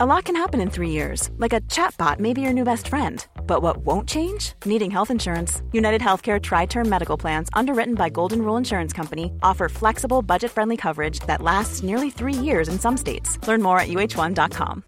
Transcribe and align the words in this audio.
A 0.00 0.06
lot 0.06 0.26
can 0.26 0.36
happen 0.36 0.60
in 0.60 0.70
three 0.70 0.90
years, 0.90 1.28
like 1.38 1.52
a 1.52 1.60
chatbot 1.62 2.20
may 2.20 2.32
be 2.32 2.40
your 2.40 2.52
new 2.52 2.62
best 2.62 2.86
friend. 2.86 3.26
But 3.48 3.62
what 3.62 3.78
won't 3.78 4.08
change? 4.08 4.52
Needing 4.64 4.92
health 4.92 5.10
insurance. 5.10 5.60
United 5.72 6.00
Healthcare 6.00 6.40
Tri 6.40 6.66
Term 6.66 6.88
Medical 6.88 7.16
Plans, 7.18 7.48
underwritten 7.52 7.96
by 7.96 8.08
Golden 8.08 8.42
Rule 8.42 8.56
Insurance 8.56 8.92
Company, 8.92 9.32
offer 9.42 9.68
flexible, 9.68 10.22
budget 10.22 10.52
friendly 10.52 10.76
coverage 10.76 11.18
that 11.26 11.42
lasts 11.42 11.82
nearly 11.82 12.10
three 12.10 12.32
years 12.32 12.68
in 12.68 12.78
some 12.78 12.96
states. 12.96 13.44
Learn 13.48 13.60
more 13.60 13.80
at 13.80 13.88
uh1.com. 13.88 14.84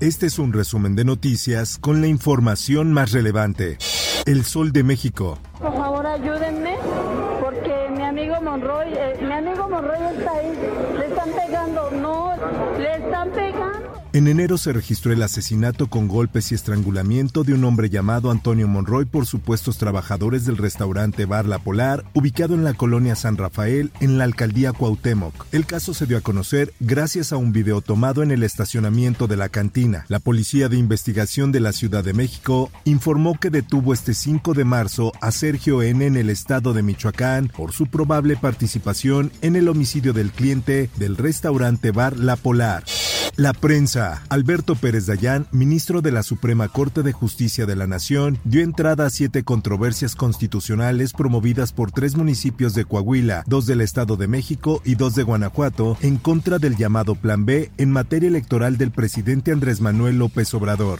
Este 0.00 0.26
es 0.26 0.38
un 0.38 0.52
resumen 0.52 0.94
de 0.94 1.06
noticias 1.06 1.78
con 1.78 2.02
la 2.02 2.06
información 2.06 2.92
más 2.92 3.12
relevante. 3.12 3.78
El 4.26 4.44
Sol 4.44 4.72
de 4.72 4.82
México. 4.82 5.38
Por 5.58 5.72
favor, 5.72 6.06
ayúdenme, 6.06 6.47
no, 12.78 12.84
le 12.84 12.96
están 12.96 13.30
pegando. 13.30 13.47
En 14.18 14.26
enero 14.26 14.58
se 14.58 14.72
registró 14.72 15.12
el 15.12 15.22
asesinato 15.22 15.86
con 15.86 16.08
golpes 16.08 16.50
y 16.50 16.56
estrangulamiento 16.56 17.44
de 17.44 17.54
un 17.54 17.62
hombre 17.62 17.88
llamado 17.88 18.32
Antonio 18.32 18.66
Monroy 18.66 19.04
por 19.04 19.26
supuestos 19.26 19.78
trabajadores 19.78 20.44
del 20.44 20.56
restaurante 20.56 21.24
Bar 21.24 21.46
La 21.46 21.60
Polar, 21.60 22.04
ubicado 22.14 22.54
en 22.54 22.64
la 22.64 22.74
colonia 22.74 23.14
San 23.14 23.36
Rafael, 23.36 23.92
en 24.00 24.18
la 24.18 24.24
alcaldía 24.24 24.72
Cuauhtémoc. 24.72 25.46
El 25.52 25.66
caso 25.66 25.94
se 25.94 26.06
dio 26.06 26.18
a 26.18 26.20
conocer 26.20 26.74
gracias 26.80 27.32
a 27.32 27.36
un 27.36 27.52
video 27.52 27.80
tomado 27.80 28.24
en 28.24 28.32
el 28.32 28.42
estacionamiento 28.42 29.28
de 29.28 29.36
la 29.36 29.50
cantina. 29.50 30.04
La 30.08 30.18
Policía 30.18 30.68
de 30.68 30.78
Investigación 30.78 31.52
de 31.52 31.60
la 31.60 31.72
Ciudad 31.72 32.02
de 32.02 32.12
México 32.12 32.72
informó 32.82 33.38
que 33.38 33.50
detuvo 33.50 33.94
este 33.94 34.14
5 34.14 34.52
de 34.52 34.64
marzo 34.64 35.12
a 35.20 35.30
Sergio 35.30 35.80
N. 35.80 36.04
en 36.04 36.16
el 36.16 36.28
estado 36.28 36.72
de 36.72 36.82
Michoacán 36.82 37.52
por 37.56 37.70
su 37.70 37.86
probable 37.86 38.36
participación 38.36 39.30
en 39.42 39.54
el 39.54 39.68
homicidio 39.68 40.12
del 40.12 40.32
cliente 40.32 40.90
del 40.96 41.16
restaurante 41.16 41.92
Bar 41.92 42.16
La 42.16 42.34
Polar. 42.34 42.82
La 43.38 43.52
prensa. 43.52 44.24
Alberto 44.30 44.74
Pérez 44.74 45.06
Dayán, 45.06 45.46
ministro 45.52 46.02
de 46.02 46.10
la 46.10 46.24
Suprema 46.24 46.66
Corte 46.66 47.04
de 47.04 47.12
Justicia 47.12 47.66
de 47.66 47.76
la 47.76 47.86
Nación, 47.86 48.40
dio 48.42 48.64
entrada 48.64 49.06
a 49.06 49.10
siete 49.10 49.44
controversias 49.44 50.16
constitucionales 50.16 51.12
promovidas 51.12 51.72
por 51.72 51.92
tres 51.92 52.16
municipios 52.16 52.74
de 52.74 52.84
Coahuila, 52.84 53.44
dos 53.46 53.66
del 53.66 53.80
Estado 53.80 54.16
de 54.16 54.26
México 54.26 54.82
y 54.84 54.96
dos 54.96 55.14
de 55.14 55.22
Guanajuato, 55.22 55.96
en 56.02 56.16
contra 56.16 56.58
del 56.58 56.74
llamado 56.74 57.14
Plan 57.14 57.46
B 57.46 57.70
en 57.78 57.92
materia 57.92 58.26
electoral 58.26 58.76
del 58.76 58.90
presidente 58.90 59.52
Andrés 59.52 59.80
Manuel 59.80 60.18
López 60.18 60.52
Obrador. 60.54 60.98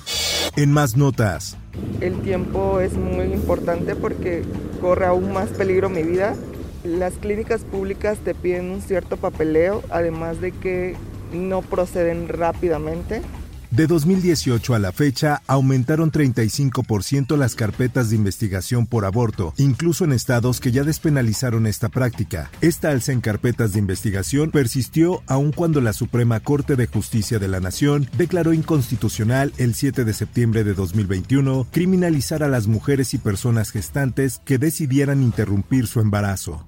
En 0.54 0.70
más 0.70 0.96
notas. 0.96 1.56
El 2.00 2.20
tiempo 2.20 2.78
es 2.78 2.92
muy 2.92 3.32
importante 3.32 3.96
porque 3.96 4.44
corre 4.80 5.06
aún 5.06 5.32
más 5.32 5.48
peligro 5.48 5.90
mi 5.90 6.04
vida. 6.04 6.36
Las 6.84 7.14
clínicas 7.14 7.62
públicas 7.62 8.18
te 8.18 8.36
piden 8.36 8.70
un 8.70 8.80
cierto 8.80 9.16
papeleo, 9.16 9.82
además 9.90 10.40
de 10.40 10.52
que 10.52 10.94
no 11.32 11.62
proceden 11.62 12.28
rápidamente. 12.28 13.22
De 13.70 13.86
2018 13.86 14.74
a 14.74 14.78
la 14.78 14.92
fecha, 14.92 15.42
aumentaron 15.46 16.10
35% 16.10 17.36
las 17.36 17.54
carpetas 17.54 18.08
de 18.08 18.16
investigación 18.16 18.86
por 18.86 19.04
aborto, 19.04 19.52
incluso 19.58 20.06
en 20.06 20.12
estados 20.12 20.58
que 20.58 20.72
ya 20.72 20.84
despenalizaron 20.84 21.66
esta 21.66 21.90
práctica. 21.90 22.50
Esta 22.62 22.90
alza 22.90 23.12
en 23.12 23.20
carpetas 23.20 23.74
de 23.74 23.78
investigación 23.78 24.50
persistió 24.52 25.22
aun 25.26 25.52
cuando 25.52 25.82
la 25.82 25.92
Suprema 25.92 26.40
Corte 26.40 26.76
de 26.76 26.86
Justicia 26.86 27.38
de 27.38 27.48
la 27.48 27.60
Nación 27.60 28.08
declaró 28.16 28.54
inconstitucional 28.54 29.52
el 29.58 29.74
7 29.74 30.06
de 30.06 30.14
septiembre 30.14 30.64
de 30.64 30.72
2021 30.72 31.66
criminalizar 31.70 32.42
a 32.42 32.48
las 32.48 32.68
mujeres 32.68 33.12
y 33.12 33.18
personas 33.18 33.70
gestantes 33.70 34.40
que 34.46 34.56
decidieran 34.56 35.22
interrumpir 35.22 35.86
su 35.86 36.00
embarazo. 36.00 36.64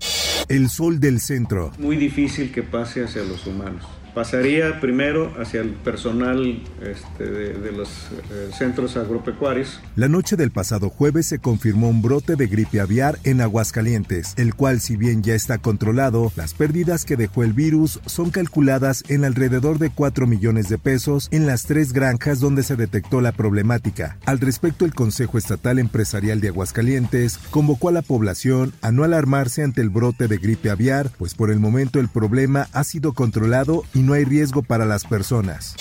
El 0.49 0.69
sol 0.69 1.01
del 1.01 1.21
centro. 1.21 1.73
Muy 1.79 1.97
difícil 1.97 2.53
que 2.53 2.63
pase 2.63 3.05
hacia 3.05 3.23
los 3.25 3.47
humanos 3.47 3.87
pasaría 4.15 4.81
primero 4.81 5.33
hacia 5.39 5.61
el 5.61 5.71
personal 5.71 6.63
este, 6.83 7.25
de, 7.25 7.73
los 7.73 7.89
eh, 7.89 8.51
centros 8.57 8.97
agropecuarios. 8.97 9.81
La 9.97 10.09
noche 10.09 10.37
del 10.37 10.51
pasado 10.51 10.91
jueves 10.91 11.27
se 11.27 11.39
confirmó 11.39 11.89
un 11.89 12.03
brote 12.03 12.37
de 12.37 12.47
gripe 12.47 12.81
aviar 12.81 13.19
en 13.25 13.41
Aguascalientes, 13.41 14.35
el 14.37 14.55
cual 14.55 14.81
si 14.81 14.97
bien 14.97 15.23
ya 15.23 15.35
está 15.35 15.59
controlado, 15.59 16.33
las 16.37 16.55
pérdidas 16.55 17.05
que 17.05 17.17
dejó 17.17 17.45
el 17.45 17.53
virus 17.53 18.01
son 18.07 18.31
calculadas 18.31 19.05
en 19.09 19.25
alrededor 19.25 19.79
de 19.79 19.91
4 19.91 20.27
millones 20.27 20.69
de 20.69 20.79
pesos 20.79 21.29
en 21.31 21.47
las 21.47 21.65
tres 21.65 21.93
granjas 21.93 22.41
donde 22.41 22.63
se 22.63 22.77
detectó 22.77 23.21
la 23.21 23.33
problemática. 23.33 24.17
Al 24.27 24.41
respecto, 24.41 24.85
el 24.85 24.95
Consejo 24.95 25.39
Estatal 25.39 25.79
Empresarial 25.79 26.41
de 26.41 26.49
Aguascalientes 26.49 27.39
convocó 27.51 27.89
a 27.89 27.93
la 27.93 28.03
población 28.03 28.73
a 28.83 28.93
no 28.93 29.05
alarmarse 29.05 29.63
ante 29.63 29.81
el 29.81 29.91
brote 29.91 30.29
de 30.29 30.39
gripe 30.39 30.71
aviar, 30.71 31.11
pues 31.19 31.35
por 31.35 31.51
el 31.51 31.61
momento 31.61 32.01
el 32.01 32.09
problema 32.09 32.69
ha 32.73 32.85
sido 32.85 33.13
controlado 33.13 33.85
y 33.95 34.00
no 34.03 34.15
hay 34.15 34.25
riesgo 34.25 34.63
para 34.63 34.85
las 34.85 35.05
personas. 35.05 35.77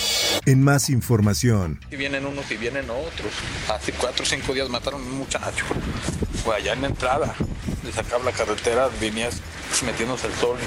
En 0.46 0.64
más 0.64 0.90
información. 0.90 1.80
Y 1.92 1.96
vienen 1.96 2.26
unos 2.26 2.50
y 2.52 2.58
vienen 2.58 2.90
otros. 2.90 3.32
Hace 3.70 3.92
cuatro 3.94 4.24
o 4.24 4.26
cinco 4.26 4.54
días 4.54 4.70
mataron 4.70 5.02
a 5.02 5.06
un 5.06 5.18
muchacho. 5.20 5.66
Fue 6.44 6.56
allá 6.56 6.74
en 6.74 6.82
la 6.82 6.88
entrada. 6.88 7.36
Le 7.84 7.92
sacaba 7.92 8.24
la 8.24 8.32
carretera, 8.32 8.90
venías 9.00 9.42
metiéndose 9.86 10.28
el 10.28 10.34
sol. 10.34 10.58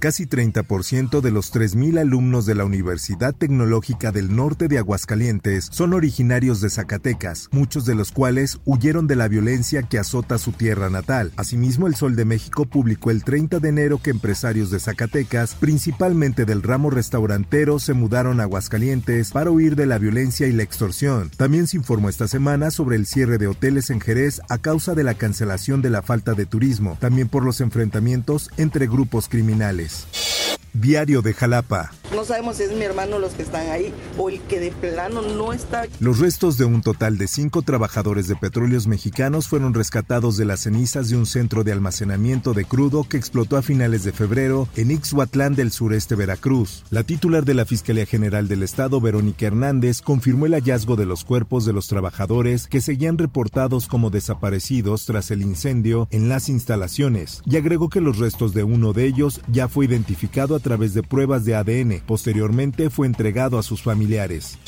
Casi 0.00 0.24
30% 0.26 1.20
de 1.20 1.30
los 1.30 1.52
3.000 1.52 1.98
alumnos 2.00 2.46
de 2.46 2.54
la 2.54 2.64
Universidad 2.64 3.34
Tecnológica 3.34 4.12
del 4.12 4.34
Norte 4.34 4.66
de 4.66 4.78
Aguascalientes 4.78 5.68
son 5.70 5.92
originarios 5.92 6.62
de 6.62 6.70
Zacatecas, 6.70 7.50
muchos 7.52 7.84
de 7.84 7.94
los 7.94 8.10
cuales 8.10 8.60
huyeron 8.64 9.06
de 9.06 9.16
la 9.16 9.28
violencia 9.28 9.82
que 9.82 9.98
azota 9.98 10.38
su 10.38 10.52
tierra 10.52 10.88
natal. 10.88 11.32
Asimismo, 11.36 11.86
el 11.86 11.96
Sol 11.96 12.16
de 12.16 12.24
México 12.24 12.64
publicó 12.64 13.10
el 13.10 13.24
30 13.24 13.58
de 13.58 13.68
enero 13.68 14.00
que 14.02 14.08
empresarios 14.08 14.70
de 14.70 14.80
Zacatecas, 14.80 15.54
principalmente 15.56 16.46
del 16.46 16.62
ramo 16.62 16.88
restaurantero, 16.88 17.78
se 17.78 17.92
mudaron 17.92 18.40
a 18.40 18.44
Aguascalientes 18.44 19.32
para 19.32 19.50
huir 19.50 19.76
de 19.76 19.84
la 19.84 19.98
violencia 19.98 20.46
y 20.46 20.52
la 20.52 20.62
extorsión. 20.62 21.30
También 21.36 21.66
se 21.66 21.76
informó 21.76 22.08
esta 22.08 22.26
semana 22.26 22.70
sobre 22.70 22.96
el 22.96 23.04
cierre 23.04 23.36
de 23.36 23.48
hoteles 23.48 23.90
en 23.90 24.00
Jerez 24.00 24.40
a 24.48 24.56
causa 24.56 24.94
de 24.94 25.04
la 25.04 25.12
cancelación 25.12 25.82
de 25.82 25.90
la 25.90 26.00
falta 26.00 26.32
de 26.32 26.46
turismo, 26.46 26.96
también 27.00 27.28
por 27.28 27.44
los 27.44 27.60
enfrentamientos 27.60 28.48
entre 28.56 28.86
grupos 28.86 29.28
criminales. 29.28 29.89
Peace. 29.90 30.39
Diario 30.72 31.22
de 31.22 31.34
Jalapa. 31.34 31.92
No 32.14 32.24
sabemos 32.24 32.56
si 32.56 32.64
es 32.64 32.72
mi 32.72 32.82
hermano 32.82 33.18
los 33.18 33.34
que 33.34 33.42
están 33.42 33.68
ahí 33.68 33.92
o 34.18 34.28
el 34.30 34.40
que 34.42 34.58
de 34.58 34.72
plano 34.72 35.22
no 35.22 35.52
está. 35.52 35.86
Los 36.00 36.18
restos 36.18 36.58
de 36.58 36.64
un 36.64 36.82
total 36.82 37.18
de 37.18 37.28
cinco 37.28 37.62
trabajadores 37.62 38.26
de 38.26 38.34
petróleos 38.34 38.88
mexicanos 38.88 39.46
fueron 39.46 39.74
rescatados 39.74 40.36
de 40.36 40.44
las 40.44 40.60
cenizas 40.60 41.08
de 41.08 41.16
un 41.16 41.26
centro 41.26 41.62
de 41.62 41.72
almacenamiento 41.72 42.52
de 42.52 42.64
crudo 42.64 43.04
que 43.04 43.16
explotó 43.16 43.56
a 43.56 43.62
finales 43.62 44.02
de 44.02 44.12
febrero 44.12 44.68
en 44.76 44.90
Ixhuatlán 44.90 45.54
del 45.54 45.70
sureste 45.70 46.16
Veracruz. 46.16 46.84
La 46.90 47.04
titular 47.04 47.44
de 47.44 47.54
la 47.54 47.64
Fiscalía 47.64 48.06
General 48.06 48.48
del 48.48 48.62
Estado, 48.62 49.00
Verónica 49.00 49.46
Hernández, 49.46 50.00
confirmó 50.02 50.46
el 50.46 50.54
hallazgo 50.54 50.96
de 50.96 51.06
los 51.06 51.24
cuerpos 51.24 51.64
de 51.64 51.72
los 51.72 51.86
trabajadores 51.86 52.66
que 52.66 52.80
seguían 52.80 53.18
reportados 53.18 53.86
como 53.86 54.10
desaparecidos 54.10 55.06
tras 55.06 55.30
el 55.30 55.42
incendio 55.42 56.08
en 56.10 56.28
las 56.28 56.48
instalaciones 56.48 57.42
y 57.46 57.56
agregó 57.56 57.88
que 57.88 58.00
los 58.00 58.18
restos 58.18 58.54
de 58.54 58.64
uno 58.64 58.92
de 58.92 59.06
ellos 59.06 59.40
ya 59.48 59.68
fue 59.68 59.86
identificado 59.86 60.54
a 60.54 60.59
través 60.60 60.94
de 60.94 61.02
pruebas 61.02 61.44
de 61.44 61.54
ADN. 61.54 62.02
Posteriormente 62.06 62.90
fue 62.90 63.06
entregado 63.06 63.58
a 63.58 63.62
sus 63.62 63.82
familiares. 63.82 64.58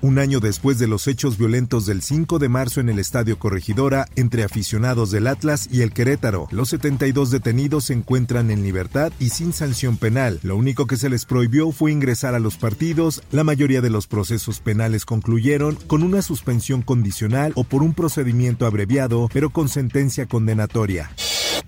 Un 0.00 0.20
año 0.20 0.38
después 0.38 0.78
de 0.78 0.86
los 0.86 1.08
hechos 1.08 1.38
violentos 1.38 1.84
del 1.84 2.02
5 2.02 2.38
de 2.38 2.48
marzo 2.48 2.80
en 2.80 2.88
el 2.88 3.00
Estadio 3.00 3.36
Corregidora 3.36 4.06
entre 4.14 4.44
aficionados 4.44 5.10
del 5.10 5.26
Atlas 5.26 5.68
y 5.72 5.82
el 5.82 5.92
Querétaro, 5.92 6.46
los 6.52 6.68
72 6.68 7.32
detenidos 7.32 7.86
se 7.86 7.94
encuentran 7.94 8.52
en 8.52 8.62
libertad 8.62 9.12
y 9.18 9.30
sin 9.30 9.52
sanción 9.52 9.96
penal. 9.96 10.38
Lo 10.44 10.56
único 10.56 10.86
que 10.86 10.96
se 10.96 11.10
les 11.10 11.24
prohibió 11.24 11.72
fue 11.72 11.90
ingresar 11.90 12.36
a 12.36 12.38
los 12.38 12.56
partidos. 12.56 13.22
La 13.32 13.42
mayoría 13.42 13.80
de 13.80 13.90
los 13.90 14.06
procesos 14.06 14.60
penales 14.60 15.04
concluyeron 15.04 15.74
con 15.88 16.04
una 16.04 16.22
suspensión 16.22 16.82
condicional 16.82 17.52
o 17.56 17.64
por 17.64 17.82
un 17.82 17.92
procedimiento 17.92 18.66
abreviado, 18.66 19.28
pero 19.32 19.50
con 19.50 19.68
sentencia 19.68 20.26
condenatoria. 20.26 21.10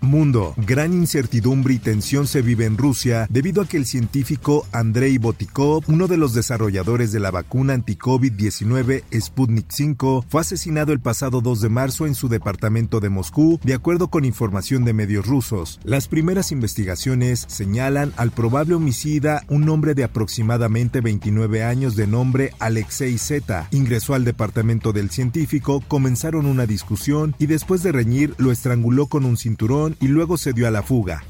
Mundo. 0.02 0.55
Gran 0.56 0.93
incertidumbre 0.93 1.75
y 1.75 1.79
tensión 1.79 2.26
se 2.26 2.43
vive 2.43 2.64
en 2.64 2.76
Rusia 2.76 3.26
debido 3.31 3.62
a 3.62 3.67
que 3.67 3.76
el 3.76 3.87
científico 3.87 4.67
Andrei 4.73 5.19
Botikov, 5.19 5.85
uno 5.88 6.06
de 6.06 6.17
los 6.17 6.35
desarrolladores 6.35 7.12
de 7.12 7.20
la 7.20 7.31
vacuna 7.31 7.75
anti-COVID-19 7.75 9.05
Sputnik 9.20 9.67
5, 9.69 10.25
fue 10.29 10.41
asesinado 10.41 10.93
el 10.93 11.00
pasado 11.00 11.41
2 11.41 11.61
de 11.61 11.69
marzo 11.69 12.06
en 12.06 12.14
su 12.14 12.29
departamento 12.29 13.00
de 13.00 13.08
Moscú, 13.08 13.61
de 13.62 13.75
acuerdo 13.75 14.08
con 14.08 14.25
información 14.25 14.85
de 14.85 14.93
medios 14.93 15.26
rusos. 15.26 15.81
Las 15.85 16.08
primeras 16.08 16.52
investigaciones 16.52 17.44
señalan 17.49 18.12
al 18.17 18.31
probable 18.31 18.75
homicida, 18.75 19.44
un 19.49 19.69
hombre 19.69 19.94
de 19.94 20.05
aproximadamente 20.05 21.00
29 21.00 21.64
años 21.64 21.97
de 21.97 22.06
nombre 22.06 22.52
Alexei 22.58 23.19
Z. 23.19 23.69
Ingresó 23.70 24.14
al 24.14 24.25
departamento 24.25 24.93
del 24.93 25.11
científico, 25.11 25.82
comenzaron 25.87 26.47
una 26.47 26.67
discusión 26.67 27.35
y 27.38 27.47
después 27.47 27.82
de 27.82 27.93
reñir 27.93 28.35
lo 28.38 28.52
estranguló 28.52 29.06
con 29.06 29.25
un 29.25 29.37
cinturón 29.37 29.89
y 30.00 30.08
luego 30.08 30.37
se 30.37 30.52
dio 30.52 30.66
a 30.66 30.70
la 30.70 30.82
fuga. 30.82 31.25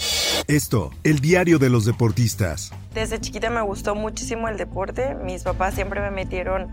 Esto, 0.46 0.90
el 1.04 1.20
diario 1.20 1.58
de 1.58 1.70
los 1.70 1.84
deportistas. 1.84 2.72
Desde 2.94 3.20
chiquita 3.20 3.50
me 3.50 3.62
gustó 3.62 3.94
muchísimo 3.94 4.48
el 4.48 4.56
deporte. 4.56 5.14
Mis 5.14 5.44
papás 5.44 5.74
siempre 5.74 6.00
me 6.00 6.10
metieron 6.10 6.68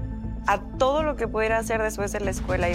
a 0.47 0.59
todo 0.77 1.03
lo 1.03 1.15
que 1.15 1.27
pudiera 1.27 1.59
hacer 1.59 1.81
después 1.81 2.11
de 2.11 2.21
la 2.21 2.31
escuela. 2.31 2.67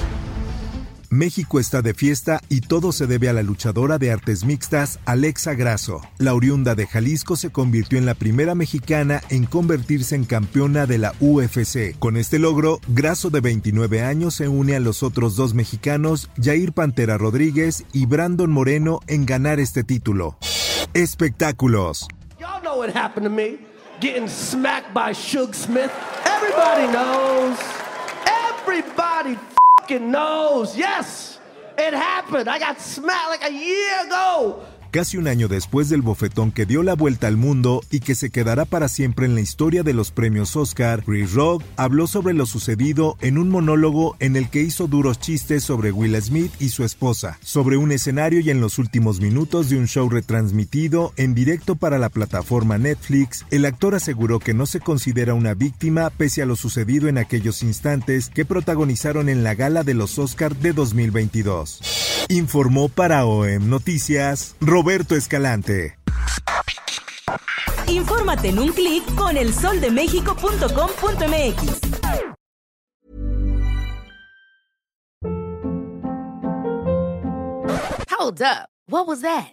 México 1.13 1.61
está 1.61 1.83
de 1.83 1.93
fiesta 1.93 2.41
y 2.49 2.63
todo 2.63 2.91
se 2.91 3.07
debe 3.07 3.29
a 3.29 3.35
la 3.35 3.43
luchadora 3.43 3.99
de 3.99 4.11
artes 4.11 4.47
mixtas 4.47 4.99
Alexa 5.05 5.53
Grasso. 5.53 6.01
La 6.17 6.33
oriunda 6.33 6.75
de 6.75 6.87
Jalisco 6.87 7.37
se 7.37 7.51
convirtió 7.51 7.99
en 7.99 8.07
la 8.07 8.15
primera 8.15 8.55
mexicana 8.55 9.21
en 9.29 9.45
convertirse 9.45 10.15
en 10.15 10.25
campeona 10.25 10.87
de 10.87 10.97
la 10.97 11.13
UFC. 11.21 11.99
Con 11.99 12.17
este 12.17 12.39
logro, 12.39 12.81
Grasso 12.89 13.29
de 13.29 13.43
29 13.43 14.01
años 14.01 14.37
se 14.37 14.49
une 14.49 14.75
a 14.75 14.81
los 14.81 15.03
otros 15.03 15.37
dos 15.37 15.53
mexicanos, 15.53 16.31
Jair 16.43 16.73
Pantera 16.73 17.19
Rodríguez 17.19 17.85
y 17.93 18.07
Brandon 18.07 18.51
Moreno, 18.51 19.01
en 19.07 19.27
ganar 19.27 19.61
este 19.61 19.85
título. 19.85 20.39
Espectáculos. 20.95 22.09
Y'all 22.41 22.63
know 22.63 22.79
what 22.79 22.89
happened 22.89 23.25
to 23.25 23.31
me. 23.31 23.59
Getting 24.01 24.29
smacked 24.29 24.95
by 24.95 25.13
Smith. 25.13 25.93
Everybody 26.25 26.91
knows. 26.91 27.59
Everybody 28.25 29.37
fucking 29.93 30.11
knows. 30.11 30.77
Yes, 30.77 31.39
it 31.77 31.95
happened. 31.95 32.49
I 32.49 32.59
got 32.59 32.81
smacked 32.81 33.29
like 33.29 33.51
a 33.51 33.53
year 33.53 34.07
ago. 34.07 34.63
Casi 34.93 35.17
un 35.17 35.27
año 35.27 35.49
después 35.49 35.89
del 35.89 36.03
bofetón 36.03 36.53
que 36.53 36.67
dio 36.67 36.83
la 36.83 36.95
vuelta 36.95 37.27
al 37.27 37.39
mundo 37.39 37.81
y 37.91 38.01
que 38.01 38.15
se 38.15 38.29
quedará 38.29 38.67
para 38.67 38.89
siempre 38.89 39.25
en 39.25 39.35
la 39.35 39.41
historia 39.41 39.83
de 39.83 39.95
los 39.95 40.11
premios 40.11 40.55
Oscar, 40.55 41.03
Chris 41.03 41.33
Rock 41.33 41.65
habló 41.77 42.07
sobre 42.07 42.35
lo 42.35 42.45
sucedido 42.45 43.17
en 43.23 43.39
un 43.39 43.49
monólogo 43.49 44.17
en 44.21 44.37
el 44.37 44.51
que 44.51 44.61
hizo 44.61 44.89
duros 44.89 45.19
chistes 45.19 45.65
sobre 45.65 45.93
Will 45.93 46.21
Smith 46.21 46.53
y 46.61 46.69
su 46.69 46.85
esposa, 46.85 47.39
sobre 47.43 47.79
un 47.79 47.91
escenario 47.91 48.41
y 48.41 48.51
en 48.51 48.61
los 48.61 48.79
últimos 48.79 49.19
minutos 49.19 49.71
de 49.71 49.79
un 49.79 49.89
show 49.89 50.11
retransmitido 50.11 51.15
en 51.17 51.33
directo 51.33 51.75
para 51.75 51.99
la 51.99 52.11
plataforma 52.11 52.77
Netflix, 52.77 53.47
el 53.51 53.65
actor 53.65 53.95
aseguró 53.95 54.41
que 54.41 54.53
no 54.53 54.67
se 54.67 54.81
considera 54.81 55.33
una 55.33 55.55
víctima 55.55 56.11
pese 56.11 56.43
a 56.43 56.47
lo 56.47 56.55
sucedido 56.55 57.09
en 57.09 57.17
aquellos 57.17 57.63
instantes 57.63 58.29
que 58.29 58.45
protagonizaron 58.45 59.31
en 59.31 59.43
la 59.43 59.55
gala 59.55 59.85
de 59.85 59.95
los 59.95 60.19
Oscar 60.19 60.55
de 60.55 60.75
2022. 60.75 62.27
Informó 62.29 62.91
para 62.91 63.25
OEM 63.25 63.71
Noticias 63.71 64.55
Roberto 64.83 65.15
Escalante. 65.15 65.97
Infórmate 67.87 68.49
en 68.49 68.59
un 68.59 68.73
clic 68.73 69.05
con 69.15 69.37
elsoldemexico.com.mx. 69.37 71.81
Hold 78.11 78.43
up. 78.43 78.69
What 78.89 79.07
was 79.07 79.21
that? 79.21 79.53